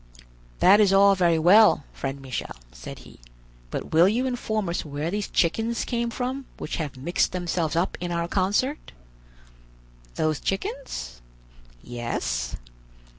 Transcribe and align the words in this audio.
"That 0.61 0.79
is 0.79 0.91
all 0.91 1.13
very 1.13 1.37
well, 1.37 1.83
friend 1.93 2.19
Michel," 2.19 2.55
said 2.71 2.97
he, 3.05 3.19
"but 3.69 3.93
will 3.93 4.09
you 4.09 4.25
inform 4.25 4.67
us 4.67 4.83
where 4.83 5.11
these 5.11 5.27
chickens 5.27 5.85
came 5.85 6.09
from 6.09 6.45
which 6.57 6.77
have 6.77 6.97
mixed 6.97 7.33
themselves 7.33 7.75
up 7.75 7.99
in 8.01 8.11
our 8.11 8.27
concert?" 8.27 8.93
"Those 10.15 10.39
chickens?" 10.39 11.21
"Yes." 11.83 12.55